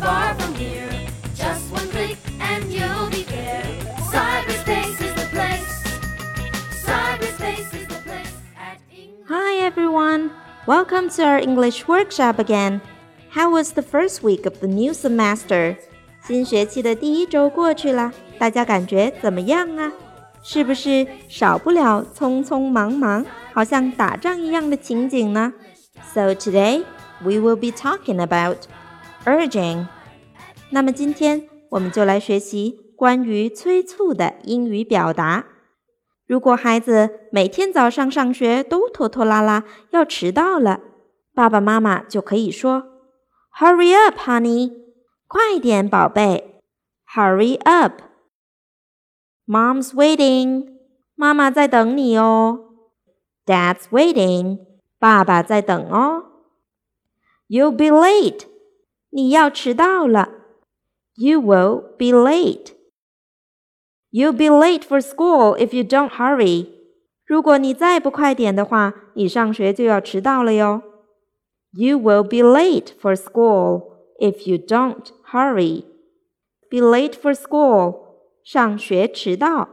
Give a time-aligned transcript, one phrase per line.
[0.00, 0.88] far from here.
[1.34, 3.62] Just one click and you'll be there.
[4.10, 5.84] Cyberspace is the place.
[6.84, 9.28] Cyberspace is the place at English.
[9.28, 10.30] Hi everyone,
[10.66, 12.80] welcome to our English workshop again.
[13.30, 15.76] How was the first week of the new semester?
[16.26, 19.92] 新学期的第一周过去了，大家感觉怎么样啊？
[20.42, 25.52] 是不是少不了匆匆忙忙，好像打仗一样的情景呢？
[26.14, 26.84] So today
[27.22, 28.66] we will be talking about
[29.24, 29.86] urging.
[30.70, 35.46] 那么今天我们就来学习关于催促的英语表达。
[36.26, 40.80] 如果孩子每天早上上学都拖拖拉拉，要迟到了，
[41.34, 42.84] 爸爸妈妈就可以说。
[43.58, 44.72] Hurry up, honey！
[45.26, 46.60] 快点，宝贝。
[47.14, 48.02] Hurry up!
[49.46, 50.74] Mom's waiting.
[51.14, 52.60] 妈妈在等你哦。
[53.46, 54.58] Dad's waiting.
[54.98, 56.24] 爸爸在等哦。
[57.48, 58.44] You'll be late.
[59.12, 60.30] 你要迟到了。
[61.14, 62.74] You will be late.
[64.10, 66.68] You'll be late for school if you don't hurry.
[67.26, 70.82] 如果你再不快点的话，你上学就要迟到了哟。
[71.72, 75.84] You will be late for school if you don't hurry.
[76.70, 78.06] Be late for school.
[78.42, 79.68] 上学迟到。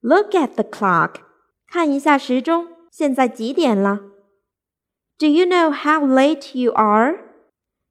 [0.00, 1.16] Look at the clock.
[1.68, 4.00] 看一下时钟，现在几点了？
[5.18, 7.18] Do you know how late you are?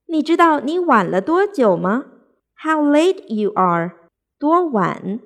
[0.09, 2.05] 你知道你晚了多久吗？
[2.63, 4.09] How late you are?
[4.37, 5.19] 多晚？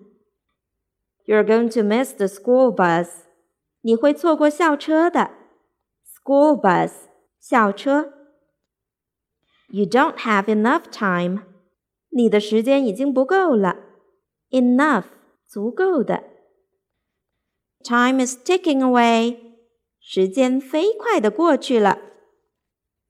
[1.26, 3.26] You're going to miss the school bus.
[3.82, 5.32] 你会错过校车的。
[6.06, 6.92] School bus.
[7.40, 8.14] 校车。
[9.68, 11.44] You don't have enough time.
[12.10, 13.78] 你的时间已经不够了。
[14.50, 15.06] Enough，
[15.46, 16.24] 足够的。
[17.84, 19.38] Time is ticking away.
[20.00, 22.00] 时间飞快的过去了。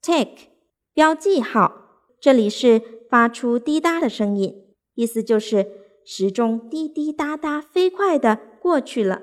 [0.02, 0.49] Tick，
[0.94, 4.54] 标记号，这里是发出滴答的声音，
[4.94, 5.66] 意思就是
[6.04, 9.22] 时钟滴滴答答飞快的过去了。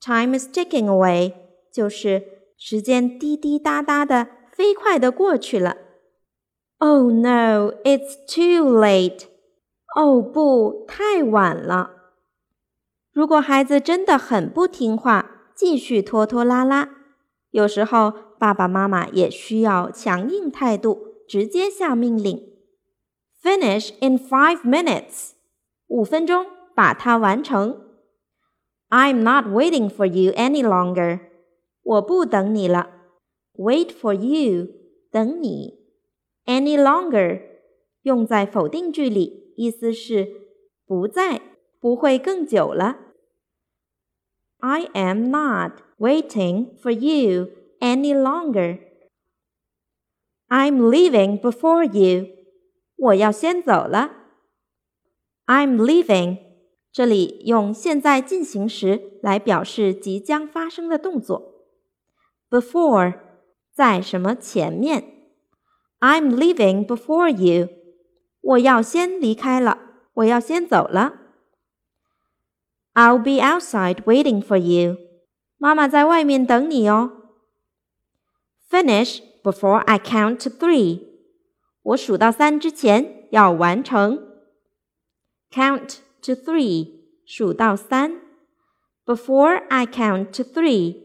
[0.00, 1.34] Time is ticking away，
[1.72, 2.24] 就是
[2.58, 5.76] 时间滴滴答答的飞快的过去了。
[6.78, 9.26] Oh no, it's too late.
[9.94, 11.90] 哦不，太晚了。
[13.12, 16.88] 如果孩子真的很不听话，继续拖拖拉拉，
[17.50, 22.54] 有时候爸爸妈妈也需要强硬态度，直接下命令。
[23.42, 25.32] Finish in five minutes.
[25.88, 27.88] 五分钟把它完成。
[28.88, 31.20] I'm not waiting for you any longer.
[31.82, 32.90] 我不等你了
[33.54, 34.68] ，wait for you，
[35.10, 35.78] 等你
[36.46, 37.40] ，any longer，
[38.02, 40.28] 用在否定句里，意思是
[40.86, 41.40] 不再，
[41.80, 42.98] 不会更久了。
[44.58, 47.49] I am not waiting for you
[47.79, 48.79] any longer.
[50.47, 52.27] I'm leaving before you.
[52.97, 54.11] 我要先走了。
[55.45, 56.39] I'm leaving.
[56.91, 61.67] 这里用现在进行时来表示即将发生的动作。
[62.49, 63.19] before
[63.73, 65.03] 在什么前面？
[65.99, 67.69] I'm leaving before you。
[68.41, 69.79] 我要先离开了，
[70.13, 71.19] 我要先走了。
[72.93, 74.97] I'll be outside waiting for you。
[75.62, 77.12] 妈妈在外面等你哦。
[78.70, 81.02] Finish before I count to three。
[81.82, 84.26] 我数到三之前要完成。
[85.52, 88.22] Count to three，数到三。
[89.04, 91.04] Before I count to three。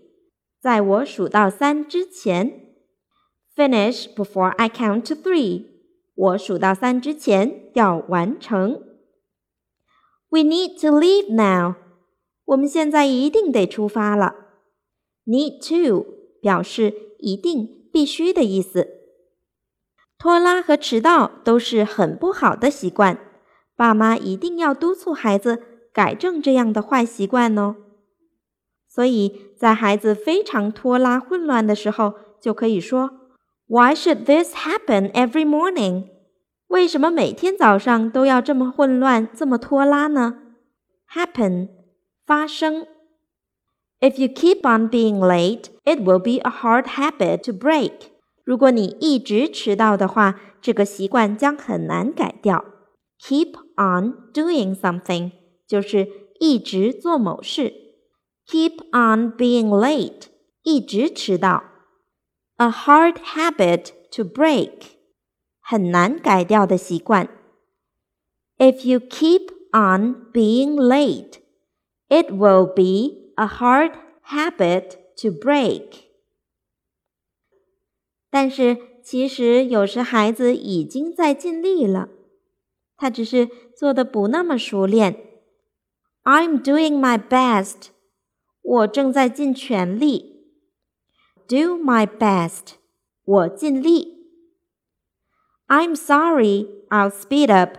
[0.61, 2.77] 在我数到三之前
[3.53, 5.65] ，finish before I count to three。
[6.15, 8.81] 我数到三之前要完成。
[10.29, 11.75] We need to leave now。
[12.45, 14.44] 我们现在一定得出发了。
[15.25, 16.05] Need to
[16.41, 18.87] 表示一定、必须的意思。
[20.17, 23.19] 拖拉和迟到都是很不好的习惯，
[23.75, 27.75] 爸妈一定要督促孩子改正这样的坏习惯哦。
[28.87, 33.11] 所以在孩子非常拖拉、混乱的时候，就可以说
[33.67, 36.09] ：“Why should this happen every morning？”
[36.67, 40.39] 为什么每天早上都要这么混乱、这么拖拉呢
[41.13, 41.69] ？Happen，
[42.25, 42.87] 发生。
[44.00, 47.92] If you keep on being late, it will be a hard habit to break。
[48.44, 52.64] 如果你一直迟到的话，这个习惯将很难改掉。
[53.22, 55.32] Keep on doing something，
[55.66, 56.08] 就是
[56.40, 57.74] 一直做某事。
[58.46, 60.24] keep on being late，
[60.62, 61.62] 一直迟到。
[62.56, 64.72] A hard habit to break，
[65.60, 67.28] 很难改掉的习惯。
[68.58, 71.38] If you keep on being late,
[72.08, 73.92] it will be a hard
[74.24, 76.04] habit to break.
[78.30, 82.08] 但是 其实有时孩子已经在尽力了，
[82.96, 85.26] 他只是做的不那么熟练。
[86.22, 87.88] I'm doing my best，
[88.62, 90.44] 我正在尽全力。
[91.48, 92.74] Do my best，
[93.24, 94.18] 我尽力。
[95.66, 97.78] I'm sorry, I'll speed up。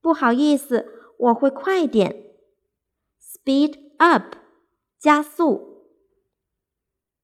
[0.00, 2.24] 不好意思，我会快点。
[3.20, 4.35] Speed up，
[4.99, 5.71] 加速。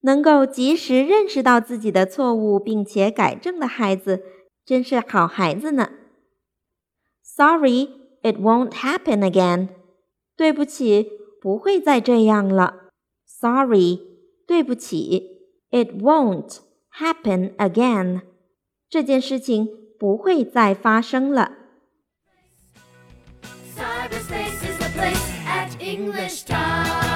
[0.02, 4.24] 能够及时认识到自己的错误并且改正的孩子，
[4.64, 5.90] 真是好孩子呢。
[7.22, 7.90] Sorry,
[8.22, 9.70] it won't happen again。
[10.38, 11.10] 对不起，
[11.42, 12.92] 不会再这样了。
[13.26, 14.00] Sorry，
[14.48, 16.60] 对不起，it won't
[16.98, 18.22] happen again。
[18.90, 19.68] 这件事情
[20.00, 21.58] 不会再发生了。
[23.76, 25.39] Cyberspace is the place
[25.80, 27.09] English time.